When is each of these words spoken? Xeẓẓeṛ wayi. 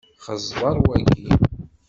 Xeẓẓeṛ 0.23 0.75
wayi. 0.83 1.27